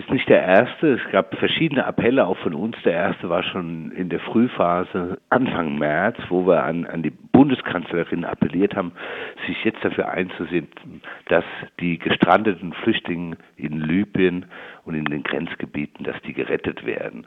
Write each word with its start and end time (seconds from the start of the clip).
ist 0.00 0.10
nicht 0.10 0.28
der 0.28 0.42
erste. 0.42 0.94
Es 0.94 1.12
gab 1.12 1.36
verschiedene 1.36 1.84
Appelle 1.84 2.26
auch 2.26 2.38
von 2.38 2.54
uns. 2.54 2.76
Der 2.84 2.94
erste 2.94 3.28
war 3.28 3.42
schon 3.42 3.92
in 3.92 4.08
der 4.08 4.20
Frühphase 4.20 5.18
Anfang 5.28 5.78
März, 5.78 6.16
wo 6.30 6.46
wir 6.46 6.64
an, 6.64 6.86
an 6.86 7.02
die 7.02 7.10
Bundeskanzlerin 7.10 8.24
appelliert 8.24 8.74
haben, 8.74 8.92
sich 9.46 9.62
jetzt 9.62 9.84
dafür 9.84 10.08
einzusetzen, 10.08 11.02
dass 11.28 11.44
die 11.80 11.98
gestrandeten 11.98 12.72
Flüchtlinge 12.72 13.36
in 13.56 13.80
Libyen 13.80 14.46
und 14.84 14.94
in 14.94 15.04
den 15.04 15.22
Grenzgebieten, 15.22 16.04
dass 16.04 16.20
die 16.22 16.32
gerettet 16.32 16.86
werden. 16.86 17.26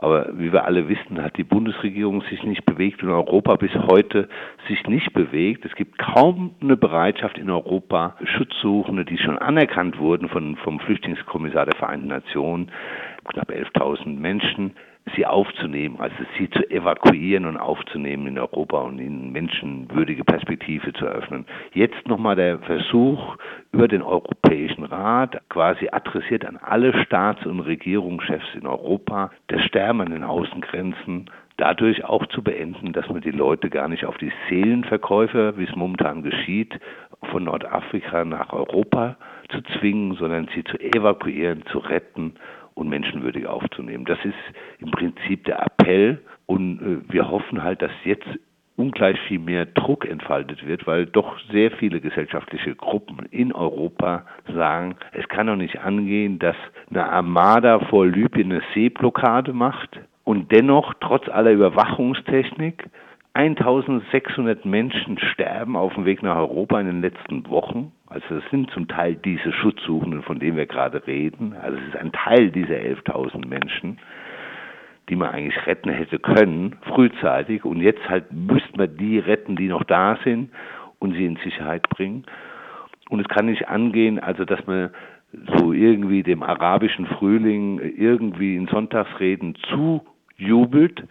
Aber 0.00 0.28
wie 0.38 0.52
wir 0.52 0.64
alle 0.64 0.88
wissen, 0.88 1.20
hat 1.20 1.36
die 1.36 1.44
Bundesregierung 1.44 2.22
sich 2.30 2.44
nicht 2.44 2.64
bewegt 2.64 3.02
und 3.02 3.10
Europa 3.10 3.56
bis 3.56 3.74
heute 3.74 4.28
sich 4.68 4.86
nicht 4.86 5.12
bewegt. 5.12 5.64
Es 5.64 5.74
gibt 5.74 5.98
kaum 5.98 6.54
eine 6.62 6.76
Bereitschaft 6.76 7.36
in 7.36 7.50
Europa, 7.50 8.16
Schutzsuchende, 8.22 9.04
die 9.04 9.18
schon 9.18 9.36
anerkannt 9.36 9.98
wurden 9.98 10.28
von, 10.28 10.56
vom 10.58 10.78
Flüchtlingskommissar 10.78 11.66
der 11.66 11.76
Vereinten 11.76 12.06
Nationen, 12.06 12.70
knapp 13.24 13.50
11.000 13.50 14.20
Menschen, 14.20 14.76
sie 15.14 15.26
aufzunehmen, 15.26 15.96
also 15.98 16.14
sie 16.36 16.48
zu 16.50 16.68
evakuieren 16.70 17.46
und 17.46 17.56
aufzunehmen 17.56 18.26
in 18.26 18.38
Europa 18.38 18.80
und 18.82 18.98
ihnen 18.98 19.32
menschenwürdige 19.32 20.24
Perspektive 20.24 20.92
zu 20.92 21.06
eröffnen. 21.06 21.46
Jetzt 21.72 22.06
nochmal 22.08 22.36
der 22.36 22.58
Versuch 22.60 23.36
über 23.72 23.88
den 23.88 24.02
Europäischen 24.02 24.84
Rat, 24.84 25.40
quasi 25.48 25.88
adressiert 25.90 26.44
an 26.44 26.56
alle 26.56 26.92
Staats- 27.04 27.46
und 27.46 27.60
Regierungschefs 27.60 28.54
in 28.54 28.66
Europa, 28.66 29.30
das 29.48 29.62
Sterben 29.64 30.00
an 30.00 30.10
den 30.10 30.24
Außengrenzen 30.24 31.30
dadurch 31.58 32.04
auch 32.04 32.24
zu 32.26 32.42
beenden, 32.42 32.92
dass 32.92 33.08
man 33.08 33.20
die 33.20 33.32
Leute 33.32 33.68
gar 33.68 33.88
nicht 33.88 34.06
auf 34.06 34.16
die 34.16 34.32
Seelenverkäufe, 34.48 35.54
wie 35.56 35.64
es 35.64 35.76
momentan 35.76 36.22
geschieht, 36.22 36.78
von 37.30 37.44
Nordafrika 37.44 38.24
nach 38.24 38.52
Europa 38.52 39.16
zu 39.50 39.60
zwingen, 39.78 40.14
sondern 40.14 40.48
sie 40.54 40.62
zu 40.64 40.78
evakuieren, 40.78 41.64
zu 41.72 41.78
retten 41.78 42.34
und 42.78 42.88
menschenwürdig 42.88 43.46
aufzunehmen. 43.46 44.04
Das 44.04 44.18
ist 44.24 44.34
im 44.78 44.90
Prinzip 44.90 45.44
der 45.44 45.62
Appell 45.62 46.18
und 46.46 46.80
äh, 46.80 47.12
wir 47.12 47.28
hoffen 47.28 47.62
halt, 47.62 47.82
dass 47.82 47.90
jetzt 48.04 48.26
ungleich 48.76 49.18
viel 49.26 49.40
mehr 49.40 49.66
Druck 49.66 50.06
entfaltet 50.06 50.64
wird, 50.64 50.86
weil 50.86 51.06
doch 51.06 51.36
sehr 51.50 51.72
viele 51.72 52.00
gesellschaftliche 52.00 52.76
Gruppen 52.76 53.26
in 53.32 53.52
Europa 53.52 54.24
sagen, 54.54 54.94
es 55.12 55.26
kann 55.28 55.48
doch 55.48 55.56
nicht 55.56 55.80
angehen, 55.80 56.38
dass 56.38 56.56
eine 56.88 57.10
Armada 57.10 57.80
vor 57.80 58.06
Libyen 58.06 58.52
eine 58.52 58.62
Seeblockade 58.72 59.52
macht 59.52 59.98
und 60.22 60.52
dennoch 60.52 60.94
trotz 61.00 61.28
aller 61.28 61.50
Überwachungstechnik 61.50 62.88
1600 63.34 64.64
Menschen 64.64 65.18
sterben 65.18 65.76
auf 65.76 65.94
dem 65.94 66.04
Weg 66.04 66.22
nach 66.22 66.36
Europa 66.36 66.80
in 66.80 66.86
den 66.86 67.00
letzten 67.00 67.48
Wochen. 67.48 67.92
Also 68.10 68.36
es 68.36 68.50
sind 68.50 68.70
zum 68.70 68.88
Teil 68.88 69.16
diese 69.16 69.52
Schutzsuchenden, 69.52 70.22
von 70.22 70.38
denen 70.38 70.56
wir 70.56 70.66
gerade 70.66 71.06
reden. 71.06 71.54
Also 71.54 71.78
es 71.78 71.88
ist 71.88 71.96
ein 71.96 72.12
Teil 72.12 72.50
dieser 72.50 72.76
11.000 72.76 73.46
Menschen, 73.46 73.98
die 75.08 75.16
man 75.16 75.30
eigentlich 75.30 75.66
retten 75.66 75.90
hätte 75.90 76.18
können, 76.18 76.76
frühzeitig. 76.82 77.64
Und 77.64 77.80
jetzt 77.80 78.08
halt 78.08 78.32
müsste 78.32 78.76
man 78.78 78.96
die 78.96 79.18
retten, 79.18 79.56
die 79.56 79.68
noch 79.68 79.84
da 79.84 80.18
sind 80.24 80.50
und 80.98 81.12
sie 81.14 81.26
in 81.26 81.36
Sicherheit 81.36 81.88
bringen. 81.90 82.24
Und 83.10 83.20
es 83.20 83.28
kann 83.28 83.46
nicht 83.46 83.68
angehen, 83.68 84.18
also 84.18 84.44
dass 84.44 84.66
man 84.66 84.90
so 85.58 85.72
irgendwie 85.74 86.22
dem 86.22 86.42
arabischen 86.42 87.06
Frühling 87.06 87.78
irgendwie 87.78 88.56
in 88.56 88.66
Sonntagsreden 88.68 89.54
zujubelt, 89.68 91.04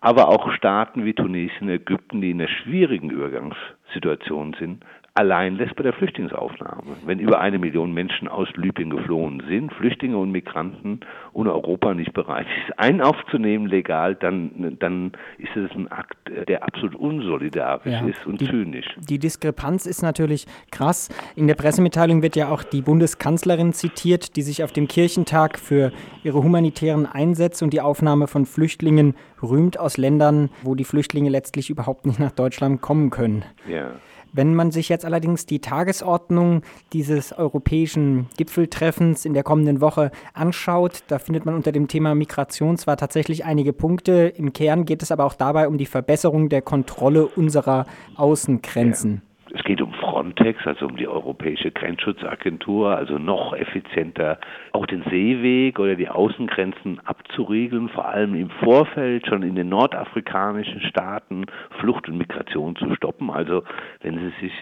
aber 0.00 0.28
auch 0.28 0.52
Staaten 0.52 1.06
wie 1.06 1.14
Tunesien, 1.14 1.70
Ägypten, 1.70 2.20
die 2.20 2.30
in 2.30 2.40
einer 2.40 2.50
schwierigen 2.50 3.08
Übergangssituation 3.08 4.54
sind, 4.58 4.84
allein 5.14 5.56
lässt 5.56 5.76
bei 5.76 5.84
der 5.84 5.92
Flüchtlingsaufnahme. 5.92 6.96
Wenn 7.06 7.20
über 7.20 7.40
eine 7.40 7.58
Million 7.58 7.92
Menschen 7.92 8.26
aus 8.26 8.48
Libyen 8.56 8.90
geflohen 8.90 9.42
sind, 9.48 9.72
Flüchtlinge 9.72 10.18
und 10.18 10.32
Migranten 10.32 11.00
und 11.32 11.46
Europa 11.46 11.94
nicht 11.94 12.12
bereit 12.12 12.46
ist, 12.66 12.78
einen 12.78 13.00
aufzunehmen 13.00 13.66
legal, 13.66 14.16
dann, 14.16 14.76
dann 14.80 15.12
ist 15.38 15.56
es 15.56 15.70
ein 15.76 15.90
Akt, 15.90 16.16
der 16.48 16.64
absolut 16.64 16.96
unsolidarisch 16.96 17.92
ja, 17.92 18.06
ist 18.06 18.26
und 18.26 18.40
die, 18.40 18.46
zynisch. 18.46 18.86
Die 18.98 19.20
Diskrepanz 19.20 19.86
ist 19.86 20.02
natürlich 20.02 20.46
krass. 20.72 21.08
In 21.36 21.46
der 21.46 21.54
Pressemitteilung 21.54 22.22
wird 22.22 22.34
ja 22.34 22.48
auch 22.48 22.64
die 22.64 22.82
Bundeskanzlerin 22.82 23.72
zitiert, 23.72 24.34
die 24.34 24.42
sich 24.42 24.64
auf 24.64 24.72
dem 24.72 24.88
Kirchentag 24.88 25.60
für 25.60 25.92
ihre 26.24 26.42
humanitären 26.42 27.06
Einsätze 27.06 27.64
und 27.64 27.72
die 27.72 27.80
Aufnahme 27.80 28.26
von 28.26 28.46
Flüchtlingen 28.46 29.14
rühmt 29.42 29.78
aus 29.78 29.96
Ländern, 29.96 30.50
wo 30.62 30.74
die 30.74 30.84
Flüchtlinge 30.84 31.30
letztlich 31.30 31.70
überhaupt 31.70 32.04
nicht 32.04 32.18
nach 32.18 32.32
Deutschland 32.32 32.80
kommen 32.80 33.10
können. 33.10 33.44
Ja. 33.68 33.92
Wenn 34.36 34.56
man 34.56 34.72
sich 34.72 34.88
jetzt 34.88 35.04
allerdings 35.04 35.46
die 35.46 35.60
Tagesordnung 35.60 36.62
dieses 36.92 37.32
europäischen 37.32 38.26
Gipfeltreffens 38.36 39.24
in 39.24 39.32
der 39.32 39.44
kommenden 39.44 39.80
Woche 39.80 40.10
anschaut, 40.32 41.04
da 41.06 41.20
findet 41.20 41.46
man 41.46 41.54
unter 41.54 41.70
dem 41.70 41.86
Thema 41.86 42.16
Migration 42.16 42.76
zwar 42.76 42.96
tatsächlich 42.96 43.44
einige 43.44 43.72
Punkte, 43.72 44.32
im 44.36 44.52
Kern 44.52 44.86
geht 44.86 45.04
es 45.04 45.12
aber 45.12 45.24
auch 45.24 45.34
dabei 45.34 45.68
um 45.68 45.78
die 45.78 45.86
Verbesserung 45.86 46.48
der 46.48 46.62
Kontrolle 46.62 47.28
unserer 47.28 47.86
Außengrenzen. 48.16 49.22
Ja. 49.46 49.56
Es 49.56 49.62
geht 49.62 49.80
um 49.80 49.93
Frontex, 50.14 50.64
also 50.64 50.86
um 50.86 50.96
die 50.96 51.08
Europäische 51.08 51.72
Grenzschutzagentur, 51.72 52.96
also 52.96 53.18
noch 53.18 53.52
effizienter 53.52 54.38
auch 54.70 54.86
den 54.86 55.02
Seeweg 55.10 55.80
oder 55.80 55.96
die 55.96 56.08
Außengrenzen 56.08 57.00
abzuriegeln, 57.04 57.88
vor 57.88 58.06
allem 58.06 58.36
im 58.36 58.48
Vorfeld 58.62 59.26
schon 59.26 59.42
in 59.42 59.56
den 59.56 59.70
nordafrikanischen 59.70 60.82
Staaten 60.82 61.46
Flucht 61.80 62.08
und 62.08 62.18
Migration 62.18 62.76
zu 62.76 62.94
stoppen. 62.94 63.28
Also 63.28 63.64
wenn 64.02 64.18
Sie 64.20 64.32
sich 64.40 64.52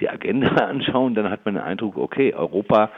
die 0.00 0.10
Agenda 0.10 0.48
anschauen, 0.66 1.14
dann 1.14 1.30
hat 1.30 1.44
man 1.44 1.54
den 1.54 1.62
Eindruck, 1.62 1.96
okay, 1.96 2.34
Europa 2.34 2.90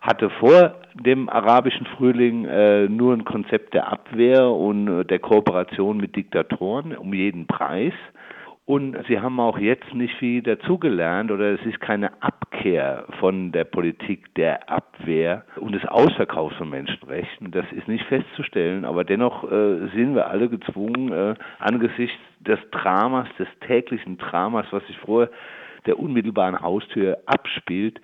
hatte 0.00 0.30
vor 0.30 0.76
dem 0.94 1.28
arabischen 1.28 1.86
Frühling 1.86 2.44
äh, 2.44 2.88
nur 2.88 3.14
ein 3.14 3.24
Konzept 3.24 3.74
der 3.74 3.90
Abwehr 3.90 4.48
und 4.48 4.86
äh, 4.86 5.04
der 5.04 5.18
Kooperation 5.18 5.96
mit 5.96 6.14
Diktatoren 6.14 6.96
um 6.96 7.12
jeden 7.12 7.48
Preis. 7.48 7.94
Und 8.68 8.98
sie 9.08 9.18
haben 9.18 9.40
auch 9.40 9.56
jetzt 9.56 9.94
nicht 9.94 10.14
viel 10.16 10.42
dazugelernt 10.42 11.30
oder 11.30 11.54
es 11.54 11.64
ist 11.64 11.80
keine 11.80 12.10
Abkehr 12.22 13.06
von 13.18 13.50
der 13.50 13.64
Politik 13.64 14.34
der 14.34 14.68
Abwehr 14.68 15.46
und 15.56 15.72
des 15.72 15.86
Ausverkaufs 15.86 16.54
von 16.56 16.68
Menschenrechten. 16.68 17.50
Das 17.50 17.64
ist 17.72 17.88
nicht 17.88 18.04
festzustellen, 18.04 18.84
aber 18.84 19.04
dennoch 19.04 19.50
äh, 19.50 19.88
sind 19.94 20.14
wir 20.14 20.26
alle 20.26 20.50
gezwungen, 20.50 21.10
äh, 21.10 21.34
angesichts 21.60 22.18
des 22.40 22.58
Dramas, 22.70 23.26
des 23.38 23.48
täglichen 23.66 24.18
Dramas, 24.18 24.66
was 24.70 24.86
sich 24.86 24.98
vor 24.98 25.30
der 25.86 25.98
unmittelbaren 25.98 26.60
Haustür 26.60 27.16
abspielt, 27.24 27.98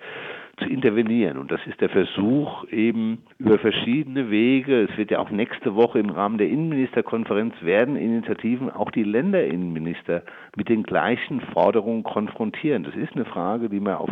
zu 0.57 0.65
intervenieren. 0.65 1.37
Und 1.37 1.51
das 1.51 1.59
ist 1.65 1.81
der 1.81 1.89
Versuch 1.89 2.65
eben 2.69 3.23
über 3.37 3.57
verschiedene 3.57 4.29
Wege. 4.29 4.83
Es 4.89 4.97
wird 4.97 5.11
ja 5.11 5.19
auch 5.19 5.29
nächste 5.29 5.75
Woche 5.75 5.99
im 5.99 6.09
Rahmen 6.09 6.37
der 6.37 6.49
Innenministerkonferenz 6.49 7.55
werden 7.61 7.95
Initiativen 7.95 8.69
auch 8.69 8.91
die 8.91 9.03
Länderinnenminister 9.03 10.23
mit 10.55 10.69
den 10.69 10.83
gleichen 10.83 11.41
Forderungen 11.53 12.03
konfrontieren. 12.03 12.83
Das 12.83 12.95
ist 12.95 13.15
eine 13.15 13.25
Frage, 13.25 13.69
die 13.69 13.79
man 13.79 13.95
auf 13.95 14.09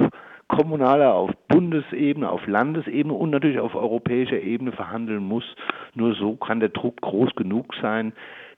kommunaler, 0.48 1.14
auf 1.14 1.32
Bundesebene, 1.48 2.30
auf 2.30 2.46
Landesebene 2.48 3.14
und 3.14 3.30
natürlich 3.30 3.60
auf 3.60 3.76
europäischer 3.76 4.42
Ebene 4.42 4.72
verhandeln 4.72 5.24
muss. 5.24 5.46
Nur 5.96 6.14
so 6.16 6.36
kann 6.36 6.60
der 6.60 6.70
Druck 6.70 7.02
groß 7.02 7.36
genug 7.36 7.74
sein, 7.82 8.14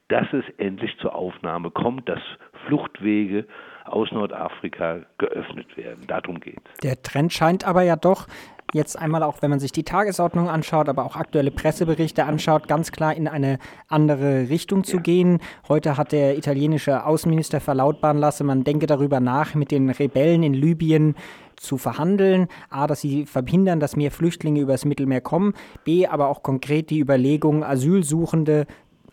dass 0.08 0.32
es 0.34 0.44
endlich 0.58 0.98
zur 0.98 1.16
Aufnahme 1.16 1.72
kommt, 1.72 2.08
dass 2.10 2.22
Fluchtwege 2.68 3.46
aus 3.86 4.12
Nordafrika 4.12 5.02
geöffnet 5.18 5.78
werden. 5.78 6.06
Darum 6.08 6.40
geht 6.40 6.60
es. 6.74 6.80
Der 6.82 7.02
Trend 7.02 7.34
scheint 7.34 7.66
aber 7.66 7.84
ja 7.84 7.96
doch 7.96 8.28
jetzt 8.74 9.00
einmal 9.00 9.24
auch, 9.24 9.42
wenn 9.42 9.50
man 9.50 9.60
sich 9.60 9.72
die 9.72 9.84
Tagesordnung 9.84 10.50
anschaut, 10.50 10.90
aber 10.90 11.06
auch 11.06 11.16
aktuelle 11.16 11.52
Presseberichte 11.52 12.26
anschaut, 12.26 12.68
ganz 12.68 12.92
klar 12.92 13.16
in 13.16 13.28
eine 13.28 13.60
andere 13.88 14.50
Richtung 14.50 14.84
zu 14.84 14.98
ja. 14.98 15.04
gehen. 15.04 15.40
Heute 15.70 15.98
hat 15.98 16.12
der 16.12 16.38
italienische 16.38 17.06
Außenminister 17.06 17.62
verlautbaren 17.62 18.18
lassen, 18.18 18.48
man 18.48 18.64
denke 18.64 18.88
darüber 18.88 19.20
nach, 19.20 19.56
mit 19.56 19.72
den 19.72 19.90
Rebellen 19.90 20.44
in 20.44 20.54
Libyen 20.54 21.16
zu 21.56 21.78
verhandeln. 21.78 22.48
A, 22.70 22.86
dass 22.88 23.02
sie 23.02 23.26
verhindern, 23.26 23.80
dass 23.80 23.96
mehr 23.96 24.12
Flüchtlinge 24.12 24.60
übers 24.60 24.84
Mittelmeer 24.84 25.22
kommen. 25.22 25.54
B, 25.86 26.06
aber 26.08 26.28
auch 26.28 26.44
konkret 26.44 26.90
die 26.90 27.00
Überlegung, 27.00 27.64
Asylsuchende 27.64 28.66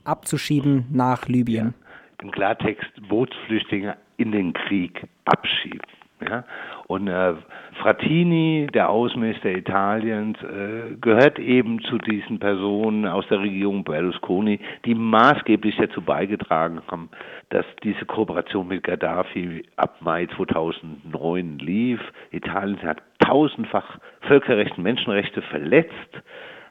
abzuschieben 0.04 0.86
nach 0.90 1.28
Libyen. 1.28 1.66
Ja. 1.66 2.24
Im 2.24 2.30
Klartext 2.30 2.90
Bootsflüchtlinge 3.08 3.96
in 4.16 4.32
den 4.32 4.52
Krieg 4.52 5.06
abschieben. 5.24 5.80
Ja? 6.28 6.44
Und 6.86 7.08
äh, 7.08 7.34
Frattini, 7.80 8.68
der 8.72 8.90
Außenminister 8.90 9.50
Italiens, 9.50 10.38
äh, 10.42 10.94
gehört 11.00 11.38
eben 11.38 11.80
zu 11.82 11.98
diesen 11.98 12.38
Personen 12.38 13.06
aus 13.06 13.26
der 13.28 13.40
Regierung 13.40 13.84
Berlusconi, 13.84 14.60
die 14.84 14.94
maßgeblich 14.94 15.76
dazu 15.76 16.02
beigetragen 16.02 16.82
haben, 16.88 17.08
dass 17.50 17.64
diese 17.82 18.04
Kooperation 18.04 18.68
mit 18.68 18.82
Gaddafi 18.84 19.64
ab 19.76 19.96
Mai 20.00 20.26
2009 20.36 21.58
lief. 21.58 22.00
Italien 22.30 22.82
hat 22.82 23.02
tausendfach 23.20 23.98
Völkerrecht 24.22 24.76
und 24.76 24.84
Menschenrechte 24.84 25.42
verletzt, 25.42 26.22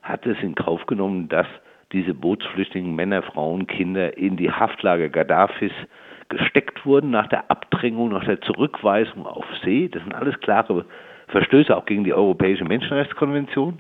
hat 0.04 0.26
es 0.26 0.38
in 0.42 0.56
Kauf 0.56 0.86
genommen, 0.86 1.30
dass 1.30 1.48
diese 1.92 2.14
Bootsflüchtlinge, 2.14 2.90
Männer, 2.90 3.22
Frauen, 3.22 3.68
Kinder 3.68 4.18
in 4.18 4.38
die 4.38 4.52
Haftlager 4.52 5.10
Gaddafis 5.10 5.74
gesteckt 6.32 6.86
wurden 6.86 7.12
nach 7.12 7.28
der 7.28 7.52
Abdrängung, 7.52 8.10
nach 8.10 8.26
der 8.26 8.42
Zurückweisung 8.42 9.28
auf 9.28 9.46
See. 9.64 9.88
Das 9.88 10.02
sind 10.02 10.16
alles 10.16 10.40
klare 10.40 10.86
Verstöße 11.28 11.76
auch 11.76 11.86
gegen 11.86 12.04
die 12.04 12.14
Europäische 12.14 12.66
Menschenrechtskonvention. 12.66 13.78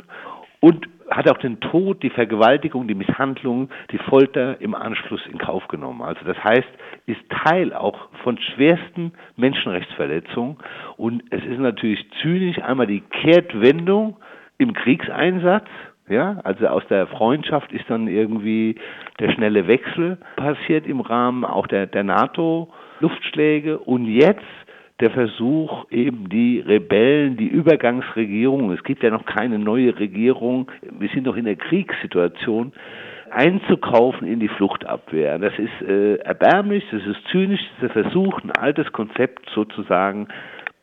Und 0.60 0.88
hat 1.10 1.30
auch 1.30 1.40
den 1.40 1.60
Tod, 1.60 2.04
die 2.04 2.10
Vergewaltigung, 2.10 2.88
die 2.88 2.96
Misshandlung, 2.96 3.70
die 3.92 3.98
Folter 3.98 4.62
im 4.62 4.74
Anschluss 4.74 5.22
in 5.30 5.38
Kauf 5.38 5.68
genommen. 5.68 6.02
Also 6.02 6.24
das 6.24 6.42
heißt, 6.42 6.68
ist 7.06 7.20
Teil 7.30 7.74
auch 7.74 8.08
von 8.24 8.38
schwersten 8.38 9.12
Menschenrechtsverletzungen. 9.36 10.58
Und 10.98 11.24
es 11.32 11.44
ist 11.44 11.60
natürlich 11.60 12.06
zynisch 12.22 12.60
einmal 12.62 12.88
die 12.88 13.02
Kehrtwendung 13.02 14.18
im 14.58 14.74
Kriegseinsatz. 14.74 15.68
Ja, 16.12 16.42
also 16.44 16.68
aus 16.68 16.84
der 16.90 17.08
Freundschaft 17.08 17.72
ist 17.72 17.90
dann 17.90 18.10
irgendwie 18.10 18.76
der 19.20 19.32
schnelle 19.32 19.66
Wechsel 19.68 20.18
passiert 20.36 20.86
im 20.86 21.00
Rahmen 21.00 21.46
auch 21.46 21.68
der, 21.68 21.88
der 21.88 22.04
NATO-Luftschläge. 22.04 23.80
Und 23.80 24.08
jetzt 24.08 24.44
der 25.00 25.12
Versuch, 25.12 25.90
eben 25.90 26.28
die 26.28 26.60
Rebellen, 26.60 27.38
die 27.38 27.48
Übergangsregierung, 27.48 28.74
es 28.74 28.84
gibt 28.84 29.04
ja 29.04 29.10
noch 29.10 29.26
keine 29.26 29.58
neue 29.58 29.98
Regierung, 29.98 30.70
wir 30.82 31.08
sind 31.14 31.28
doch 31.28 31.38
in 31.38 31.46
der 31.46 31.56
Kriegssituation, 31.56 32.74
einzukaufen 33.30 34.28
in 34.28 34.42
die 34.42 34.50
Fluchtabwehr. 34.50 35.40
Das 35.40 35.54
ist 35.58 35.82
äh, 35.88 36.16
erbärmlich, 36.16 36.84
das 36.92 37.06
ist 37.06 37.26
zynisch, 37.32 37.62
der 37.82 37.90
Versuch, 37.90 38.38
ein 38.44 38.52
altes 38.52 38.92
Konzept 38.92 39.50
sozusagen 39.56 40.28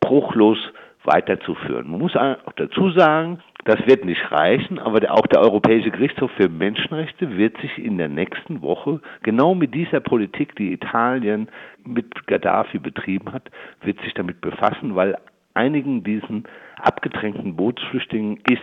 bruchlos 0.01 0.57
weiterzuführen. 1.05 1.91
Man 1.91 2.01
muss 2.01 2.17
auch 2.17 2.53
dazu 2.57 2.91
sagen, 2.93 3.41
das 3.69 3.87
wird 3.87 4.07
nicht 4.07 4.33
reichen, 4.33 4.79
aber 4.79 5.13
auch 5.13 5.27
der 5.27 5.43
Europäische 5.43 5.91
Gerichtshof 5.91 6.31
für 6.39 6.49
Menschenrechte 6.49 7.37
wird 7.37 7.55
sich 7.59 7.77
in 7.77 7.99
der 7.99 8.09
nächsten 8.09 8.63
Woche 8.63 9.03
genau 9.23 9.55
mit 9.55 9.75
dieser 9.75 10.01
Politik, 10.01 10.57
die 10.57 10.73
Italien 10.73 11.51
mit 11.85 12.27
Gaddafi 12.27 12.79
betrieben 12.79 13.31
hat, 13.31 13.51
wird 13.83 14.01
sich 14.01 14.15
damit 14.15 14.41
befassen, 14.41 14.97
weil 14.97 15.19
einigen 15.53 16.03
diesen 16.03 16.45
abgedrängten 16.81 17.57
Bootsflüchtlingen 17.57 18.39
ist 18.49 18.63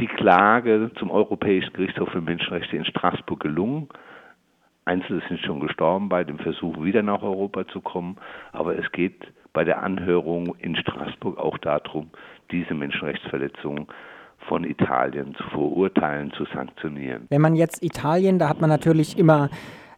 die 0.00 0.08
Klage 0.08 0.90
zum 0.98 1.12
Europäischen 1.12 1.72
Gerichtshof 1.74 2.08
für 2.08 2.20
Menschenrechte 2.20 2.76
in 2.76 2.84
Straßburg 2.84 3.38
gelungen. 3.38 3.88
Einzelne 4.86 5.22
sind 5.28 5.38
schon 5.38 5.60
gestorben 5.60 6.08
bei 6.08 6.24
dem 6.24 6.40
Versuch, 6.40 6.82
wieder 6.82 7.04
nach 7.04 7.22
Europa 7.22 7.68
zu 7.68 7.80
kommen. 7.80 8.16
Aber 8.52 8.76
es 8.76 8.90
geht 8.90 9.32
bei 9.52 9.62
der 9.62 9.84
Anhörung 9.84 10.56
in 10.58 10.74
Straßburg 10.74 11.38
auch 11.38 11.58
darum, 11.58 12.10
diese 12.50 12.74
Menschenrechtsverletzungen 12.74 13.86
von 14.48 14.64
Italien 14.64 15.34
zu 15.34 15.44
verurteilen, 15.50 16.32
zu 16.36 16.44
sanktionieren. 16.54 17.26
Wenn 17.30 17.40
man 17.40 17.54
jetzt 17.54 17.82
Italien, 17.82 18.38
da 18.38 18.48
hat 18.48 18.60
man 18.60 18.70
natürlich 18.70 19.18
immer 19.18 19.50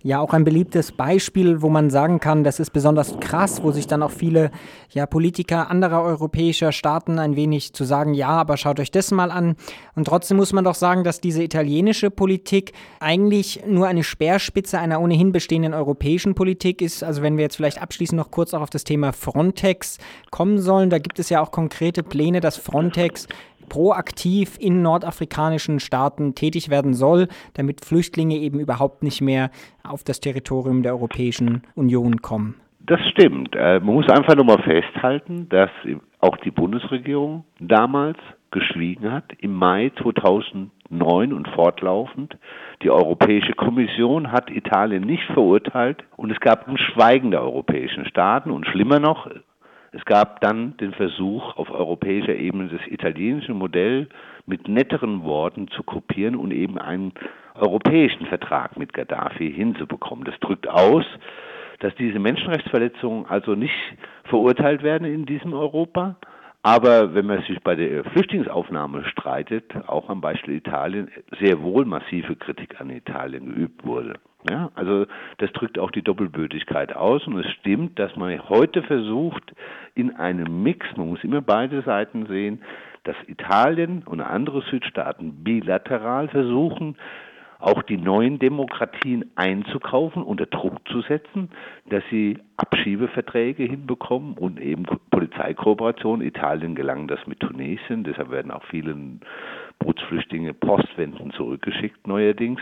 ja 0.03 0.21
auch 0.21 0.33
ein 0.33 0.45
beliebtes 0.45 0.93
Beispiel, 0.93 1.61
wo 1.61 1.69
man 1.69 1.91
sagen 1.91 2.21
kann, 2.21 2.45
das 2.45 2.61
ist 2.61 2.71
besonders 2.71 3.19
krass, 3.21 3.63
wo 3.63 3.73
sich 3.73 3.87
dann 3.87 4.03
auch 4.03 4.11
viele 4.11 4.51
ja, 4.91 5.07
Politiker 5.07 5.71
anderer 5.71 6.03
europäischer 6.03 6.73
Staaten 6.73 7.19
ein 7.19 7.37
wenig 7.37 7.73
zu 7.73 7.85
sagen, 7.85 8.15
ja, 8.15 8.29
aber 8.29 8.57
schaut 8.57 8.79
euch 8.79 8.91
das 8.91 9.11
mal 9.11 9.31
an. 9.31 9.57
Und 9.97 10.07
trotzdem 10.07 10.37
muss 10.37 10.53
man 10.53 10.65
doch 10.65 10.77
sagen, 10.77 11.03
dass 11.03 11.21
diese 11.21 11.43
italienische 11.43 12.11
Politik 12.11 12.73
eigentlich 13.01 13.63
nur 13.67 13.89
eine 13.89 14.05
Speerspitze 14.05 14.79
einer 14.79 15.01
ohnehin 15.01 15.33
bestehenden 15.33 15.75
europäischen 15.75 16.35
Politik 16.35 16.81
ist. 16.81 17.03
Also 17.03 17.23
wenn 17.23 17.37
wir 17.37 17.43
jetzt 17.43 17.57
vielleicht 17.57 17.83
abschließend 17.83 18.19
noch 18.19 18.31
kurz 18.31 18.55
auch 18.55 18.63
auf 18.63 18.71
das 18.71 18.85
Thema 18.85 19.13
Frontex 19.13 19.99
kommen 20.31 20.59
sollen, 20.59 20.91
da 20.91 20.99
gibt 20.99 21.19
es 21.19 21.29
ja 21.29 21.41
auch 21.41 21.51
konkrete 21.51 22.03
Pläne, 22.03 22.41
dass 22.41 22.57
Frontex 22.57 23.27
proaktiv 23.69 24.57
in 24.59 24.83
nordafrikanischen 24.83 25.81
Staaten 25.81 26.35
tätig 26.35 26.71
werden 26.71 26.95
soll, 26.95 27.29
damit 27.55 27.85
Flüchtlinge 27.85 28.37
eben 28.37 28.61
überhaupt 28.61 29.03
nicht 29.03 29.21
mehr 29.21 29.51
auf 29.85 30.05
das 30.05 30.21
Territorium 30.21 30.83
der 30.83 30.93
Europäischen 30.93 31.63
Union 31.75 32.23
kommen. 32.23 32.55
Das 32.81 33.01
stimmt. 33.11 33.55
Äh, 33.55 33.81
man 33.81 33.95
muss 33.95 34.09
einfach 34.09 34.35
nur 34.35 34.47
mal 34.47 34.63
festhalten, 34.63 35.49
dass 35.51 35.71
auch 36.21 36.37
die 36.39 36.51
Bundesregierung 36.51 37.45
damals 37.61 38.19
geschwiegen 38.51 39.13
hat, 39.13 39.25
im 39.41 39.53
Mai 39.53 39.93
2009 40.03 41.33
und 41.33 41.49
fortlaufend. 41.49 42.37
Die 42.83 42.91
Europäische 42.91 43.53
Kommission 43.53 44.33
hat 44.33 44.51
Italien 44.51 45.05
nicht 45.05 45.25
verurteilt 45.35 46.03
und 46.17 46.31
es 46.31 46.41
gab 46.41 46.67
ein 46.67 46.79
Schweigen 46.79 47.31
der 47.31 47.43
europäischen 47.43 48.07
Staaten 48.07 48.51
und 48.51 48.67
schlimmer 48.67 49.01
noch, 49.01 49.29
es 49.93 50.05
gab 50.05 50.41
dann 50.41 50.77
den 50.77 50.93
Versuch, 50.93 51.57
auf 51.57 51.71
europäischer 51.71 52.35
Ebene 52.35 52.69
das 52.69 52.87
italienische 52.87 53.55
Modell 53.55 54.09
mit 54.47 54.69
netteren 54.69 55.25
Worten 55.25 55.69
zu 55.69 55.83
kopieren 55.83 56.37
und 56.37 56.53
eben 56.53 56.79
einen 56.79 57.13
europäischen 57.55 58.27
Vertrag 58.27 58.77
mit 58.77 58.93
Gaddafi 58.93 59.51
hinzubekommen. 59.51 60.25
Das 60.25 60.39
drückt 60.41 60.69
aus, 60.69 61.05
dass 61.81 61.95
diese 61.95 62.19
Menschenrechtsverletzungen 62.19 63.27
also 63.27 63.55
nicht 63.55 63.75
verurteilt 64.25 64.83
werden 64.83 65.07
in 65.07 65.27
diesem 65.27 65.55
Europa. 65.55 66.17
Aber 66.63 67.15
wenn 67.15 67.27
man 67.27 67.43
sich 67.43 67.63
bei 67.63 67.75
der 67.75 68.05
Flüchtlingsaufnahme 68.05 69.05
streitet, 69.05 69.65
auch 69.87 70.11
am 70.11 70.21
Beispiel 70.21 70.57
Italien, 70.57 71.09
sehr 71.41 71.63
wohl 71.63 71.85
massive 71.85 72.37
Kritik 72.37 72.81
an 72.81 72.91
Italien 72.91 73.47
geübt 73.47 73.87
wurde. 73.87 74.15
Ja, 74.51 74.71
also 74.75 75.07
das 75.39 75.53
drückt 75.53 75.79
auch 75.79 75.91
die 75.91 76.03
Doppelbötigkeit 76.03 76.95
aus 76.97 77.27
und 77.27 77.39
es 77.39 77.51
stimmt, 77.53 77.99
dass 77.99 78.17
man 78.17 78.49
heute 78.49 78.83
versucht, 78.83 79.53
in 79.95 80.17
einem 80.17 80.63
Mix, 80.63 80.87
man 80.97 81.09
muss 81.09 81.25
immer 81.25 81.43
beide 81.43 81.83
Seiten 81.83 82.27
sehen, 82.27 82.63
dass 83.05 83.17
Italien 83.27 84.03
und 84.05 84.21
andere 84.21 84.63
Südstaaten 84.71 85.45
bilateral 85.45 86.29
versuchen, 86.29 86.97
auch 87.59 87.83
die 87.83 87.97
neuen 87.97 88.39
Demokratien 88.39 89.33
einzukaufen, 89.35 90.23
unter 90.23 90.47
Druck 90.47 90.77
zu 90.89 91.03
setzen, 91.03 91.51
dass 91.91 92.05
sie 92.11 92.39
Abschiebeverträge 92.57 93.65
hinbekommen 93.65 94.35
und 94.35 94.61
eben 94.61 94.85
Polizeikooperation. 95.11 96.23
Italien 96.23 96.77
gelang 96.77 97.09
das 97.09 97.27
mit 97.27 97.41
Tunesien, 97.41 98.05
deshalb 98.05 98.31
werden 98.31 98.53
auch 98.53 98.65
viele 98.65 98.97
Bootsflüchtlinge 99.81 100.55
postwenden 100.55 101.33
zurückgeschickt 101.33 102.07
neuerdings 102.07 102.61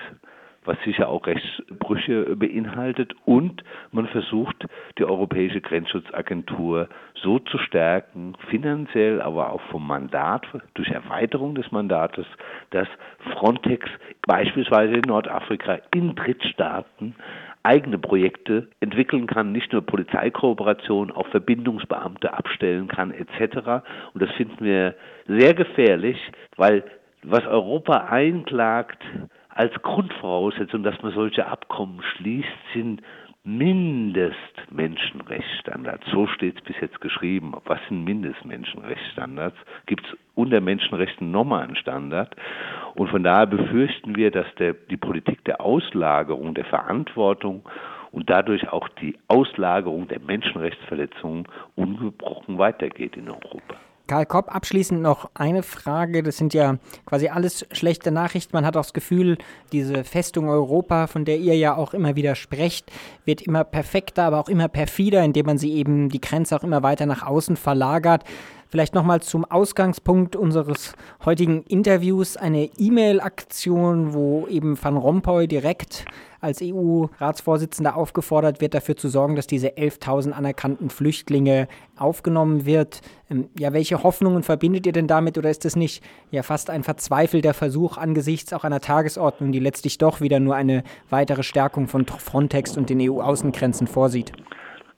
was 0.66 0.76
sicher 0.84 1.08
auch 1.08 1.26
Rechtsbrüche 1.26 2.36
beinhaltet. 2.36 3.14
Und 3.24 3.62
man 3.92 4.06
versucht, 4.08 4.66
die 4.98 5.04
Europäische 5.04 5.60
Grenzschutzagentur 5.60 6.88
so 7.14 7.38
zu 7.38 7.58
stärken, 7.58 8.34
finanziell, 8.50 9.20
aber 9.20 9.52
auch 9.52 9.62
vom 9.70 9.86
Mandat, 9.86 10.46
durch 10.74 10.88
Erweiterung 10.88 11.54
des 11.54 11.70
Mandates, 11.72 12.26
dass 12.70 12.88
Frontex 13.32 13.88
beispielsweise 14.26 14.94
in 14.94 15.02
Nordafrika 15.06 15.78
in 15.94 16.14
Drittstaaten 16.14 17.14
eigene 17.62 17.98
Projekte 17.98 18.68
entwickeln 18.78 19.26
kann, 19.26 19.50
nicht 19.50 19.72
nur 19.72 19.82
Polizeikooperation, 19.82 21.10
auch 21.10 21.26
Verbindungsbeamte 21.28 22.32
abstellen 22.32 22.86
kann 22.86 23.10
etc. 23.10 23.82
Und 24.14 24.22
das 24.22 24.30
finden 24.32 24.64
wir 24.64 24.94
sehr 25.26 25.52
gefährlich, 25.54 26.16
weil 26.56 26.84
was 27.24 27.44
Europa 27.44 28.06
einklagt, 28.08 29.02
als 29.56 29.72
Grundvoraussetzung, 29.82 30.82
dass 30.82 31.00
man 31.02 31.12
solche 31.12 31.46
Abkommen 31.46 32.02
schließt, 32.02 32.48
sind 32.74 33.00
Mindestmenschenrechtsstandards. 33.42 36.04
So 36.10 36.26
steht 36.26 36.58
es 36.58 36.64
bis 36.64 36.76
jetzt 36.80 37.00
geschrieben. 37.00 37.54
Was 37.64 37.78
sind 37.88 38.04
Mindestmenschenrechtsstandards? 38.04 39.56
Gibt 39.86 40.04
es 40.04 40.14
unter 40.34 40.60
Menschenrechten 40.60 41.30
nochmal 41.30 41.62
einen 41.62 41.76
Standard? 41.76 42.36
Und 42.96 43.08
von 43.08 43.22
daher 43.22 43.46
befürchten 43.46 44.14
wir, 44.16 44.30
dass 44.30 44.54
der, 44.56 44.74
die 44.74 44.98
Politik 44.98 45.42
der 45.44 45.62
Auslagerung 45.62 46.54
der 46.54 46.66
Verantwortung 46.66 47.66
und 48.12 48.28
dadurch 48.28 48.70
auch 48.72 48.90
die 49.00 49.16
Auslagerung 49.28 50.06
der 50.08 50.20
Menschenrechtsverletzungen 50.20 51.48
ungebrochen 51.76 52.58
weitergeht 52.58 53.16
in 53.16 53.30
Europa. 53.30 53.76
Karl 54.06 54.26
Kopp, 54.26 54.54
abschließend 54.54 55.00
noch 55.02 55.30
eine 55.34 55.62
Frage. 55.62 56.22
Das 56.22 56.36
sind 56.36 56.54
ja 56.54 56.78
quasi 57.06 57.28
alles 57.28 57.66
schlechte 57.72 58.12
Nachrichten. 58.12 58.54
Man 58.54 58.64
hat 58.64 58.76
auch 58.76 58.82
das 58.82 58.92
Gefühl, 58.92 59.38
diese 59.72 60.04
Festung 60.04 60.48
Europa, 60.48 61.06
von 61.06 61.24
der 61.24 61.38
ihr 61.38 61.56
ja 61.56 61.76
auch 61.76 61.92
immer 61.94 62.14
wieder 62.16 62.34
sprecht, 62.34 62.90
wird 63.24 63.42
immer 63.42 63.64
perfekter, 63.64 64.24
aber 64.24 64.38
auch 64.38 64.48
immer 64.48 64.68
perfider, 64.68 65.24
indem 65.24 65.46
man 65.46 65.58
sie 65.58 65.72
eben 65.72 66.08
die 66.08 66.20
Grenze 66.20 66.56
auch 66.56 66.64
immer 66.64 66.82
weiter 66.82 67.06
nach 67.06 67.26
außen 67.26 67.56
verlagert. 67.56 68.24
Vielleicht 68.68 68.94
nochmal 68.94 69.22
zum 69.22 69.44
Ausgangspunkt 69.44 70.34
unseres 70.34 70.94
heutigen 71.24 71.62
Interviews 71.62 72.36
eine 72.36 72.68
E-Mail-Aktion, 72.76 74.12
wo 74.12 74.46
eben 74.48 74.82
Van 74.82 74.96
Rompuy 74.96 75.46
direkt 75.46 76.04
als 76.40 76.60
EU-Ratsvorsitzender 76.62 77.96
aufgefordert 77.96 78.60
wird, 78.60 78.74
dafür 78.74 78.96
zu 78.96 79.08
sorgen, 79.08 79.36
dass 79.36 79.46
diese 79.46 79.68
11.000 79.68 80.32
anerkannten 80.32 80.90
Flüchtlinge 80.90 81.68
aufgenommen 81.96 82.66
wird. 82.66 83.00
Ähm, 83.30 83.48
ja, 83.58 83.72
welche 83.72 84.02
Hoffnungen 84.02 84.42
verbindet 84.42 84.86
ihr 84.86 84.92
denn 84.92 85.08
damit 85.08 85.38
oder 85.38 85.50
ist 85.50 85.64
das 85.64 85.76
nicht 85.76 86.02
ja 86.30 86.42
fast 86.42 86.70
ein 86.70 86.82
verzweifelter 86.84 87.54
Versuch 87.54 87.96
angesichts 87.96 88.52
auch 88.52 88.64
einer 88.64 88.80
Tagesordnung, 88.80 89.52
die 89.52 89.60
letztlich 89.60 89.98
doch 89.98 90.20
wieder 90.20 90.40
nur 90.40 90.54
eine 90.54 90.82
weitere 91.08 91.42
Stärkung 91.42 91.88
von 91.88 92.06
Frontex 92.06 92.76
und 92.76 92.90
den 92.90 93.00
EU-Außengrenzen 93.00 93.86
vorsieht? 93.86 94.32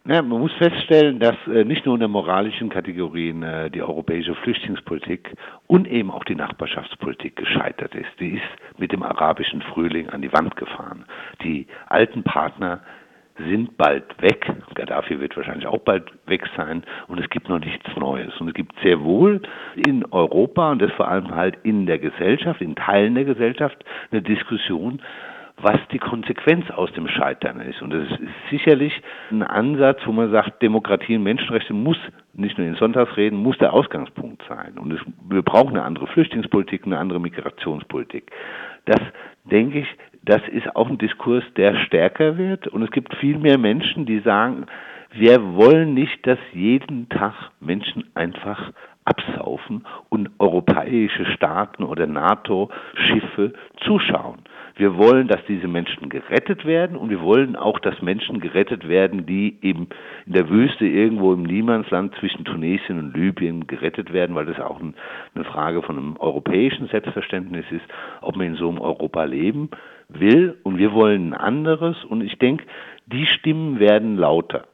Ja, 0.08 0.22
man 0.22 0.40
muss 0.40 0.54
feststellen, 0.54 1.18
dass 1.18 1.36
äh, 1.48 1.64
nicht 1.64 1.84
nur 1.84 1.94
in 1.96 2.00
der 2.00 2.08
moralischen 2.08 2.70
Kategorien 2.70 3.42
äh, 3.42 3.70
die 3.70 3.82
europäische 3.82 4.34
Flüchtlingspolitik 4.36 5.34
und 5.66 5.86
eben 5.86 6.10
auch 6.10 6.24
die 6.24 6.34
Nachbarschaftspolitik 6.34 7.36
gescheitert 7.36 7.94
ist. 7.94 8.08
Die 8.18 8.36
ist 8.36 8.78
mit 8.78 8.90
dem 8.90 9.02
arabischen 9.02 9.60
Frühling 9.60 10.08
an 10.08 10.22
die 10.22 10.32
Wand 10.32 10.56
gefahren. 10.56 11.04
Die 11.42 11.66
alten 11.88 12.22
Partner 12.22 12.80
sind 13.36 13.76
bald 13.76 14.04
weg. 14.22 14.50
Gaddafi 14.76 15.20
wird 15.20 15.36
wahrscheinlich 15.36 15.66
auch 15.66 15.80
bald 15.80 16.10
weg 16.24 16.42
sein 16.56 16.84
und 17.08 17.20
es 17.20 17.28
gibt 17.28 17.50
noch 17.50 17.58
nichts 17.58 17.94
Neues. 17.94 18.32
Und 18.40 18.48
es 18.48 18.54
gibt 18.54 18.72
sehr 18.82 19.02
wohl 19.02 19.42
in 19.76 20.06
Europa 20.06 20.72
und 20.72 20.80
das 20.80 20.90
vor 20.92 21.08
allem 21.08 21.34
halt 21.34 21.58
in 21.64 21.84
der 21.84 21.98
Gesellschaft, 21.98 22.62
in 22.62 22.76
Teilen 22.76 23.14
der 23.14 23.26
Gesellschaft, 23.26 23.84
eine 24.10 24.22
Diskussion, 24.22 25.02
was 25.60 25.78
die 25.92 25.98
Konsequenz 25.98 26.70
aus 26.70 26.92
dem 26.92 27.08
Scheitern 27.08 27.60
ist. 27.60 27.82
Und 27.82 27.90
das 27.90 28.08
ist 28.08 28.30
sicherlich 28.50 28.92
ein 29.30 29.42
Ansatz, 29.42 30.00
wo 30.06 30.12
man 30.12 30.30
sagt, 30.30 30.62
Demokratie 30.62 31.16
und 31.16 31.24
Menschenrechte 31.24 31.74
muss 31.74 31.98
nicht 32.34 32.58
nur 32.58 32.66
in 32.66 32.76
Sonntagsreden, 32.76 33.38
muss 33.38 33.58
der 33.58 33.72
Ausgangspunkt 33.72 34.42
sein. 34.48 34.78
Und 34.78 34.92
es, 34.92 35.00
wir 35.28 35.42
brauchen 35.42 35.76
eine 35.76 35.82
andere 35.82 36.06
Flüchtlingspolitik, 36.06 36.86
eine 36.86 36.98
andere 36.98 37.20
Migrationspolitik. 37.20 38.30
Das, 38.84 39.00
denke 39.44 39.80
ich, 39.80 39.88
das 40.22 40.42
ist 40.48 40.74
auch 40.76 40.88
ein 40.88 40.98
Diskurs, 40.98 41.44
der 41.56 41.74
stärker 41.86 42.38
wird. 42.38 42.68
Und 42.68 42.82
es 42.82 42.90
gibt 42.90 43.14
viel 43.16 43.38
mehr 43.38 43.58
Menschen, 43.58 44.06
die 44.06 44.20
sagen, 44.20 44.66
wir 45.10 45.54
wollen 45.54 45.94
nicht, 45.94 46.26
dass 46.26 46.38
jeden 46.52 47.08
Tag 47.08 47.34
Menschen 47.60 48.04
einfach 48.14 48.72
absaufen 49.08 49.86
und 50.10 50.30
europäische 50.38 51.24
Staaten 51.26 51.82
oder 51.82 52.06
NATO-Schiffe 52.06 53.54
zuschauen. 53.80 54.40
Wir 54.76 54.96
wollen, 54.96 55.26
dass 55.26 55.40
diese 55.48 55.66
Menschen 55.66 56.08
gerettet 56.08 56.64
werden 56.64 56.96
und 56.96 57.10
wir 57.10 57.20
wollen 57.22 57.56
auch, 57.56 57.80
dass 57.80 58.00
Menschen 58.02 58.38
gerettet 58.38 58.86
werden, 58.86 59.26
die 59.26 59.58
eben 59.62 59.88
in 60.26 60.34
der 60.34 60.50
Wüste 60.50 60.86
irgendwo 60.86 61.32
im 61.32 61.42
Niemandsland 61.42 62.14
zwischen 62.20 62.44
Tunesien 62.44 62.98
und 62.98 63.16
Libyen 63.16 63.66
gerettet 63.66 64.12
werden, 64.12 64.36
weil 64.36 64.46
das 64.46 64.60
auch 64.60 64.80
eine 64.80 65.44
Frage 65.44 65.82
von 65.82 65.96
einem 65.96 66.16
europäischen 66.18 66.86
Selbstverständnis 66.88 67.64
ist, 67.70 67.84
ob 68.20 68.36
man 68.36 68.46
in 68.48 68.54
so 68.54 68.68
einem 68.68 68.78
Europa 68.78 69.24
leben 69.24 69.70
will 70.08 70.56
und 70.62 70.78
wir 70.78 70.92
wollen 70.92 71.32
ein 71.32 71.34
anderes 71.34 72.04
und 72.04 72.20
ich 72.20 72.38
denke, 72.38 72.64
die 73.06 73.26
Stimmen 73.26 73.80
werden 73.80 74.16
lauter. 74.16 74.64